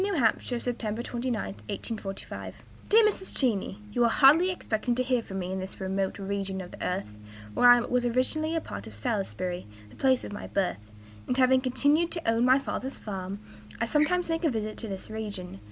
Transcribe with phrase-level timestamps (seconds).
[0.03, 1.55] H., September 29,
[1.99, 2.55] '45.
[2.89, 3.35] "DEAR MRS.
[3.37, 6.83] CHENEY, You are hardly expecting to hear from me in this remote region of the
[6.83, 7.17] earth.
[7.53, 10.89] Where I am was originally a part of Salisbury, the place of my birth;
[11.27, 13.41] and, having continued to own my father's farm,
[13.79, 15.59] I sometimes make a visit to this region.